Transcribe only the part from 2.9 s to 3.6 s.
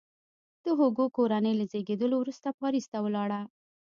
ته ولاړه.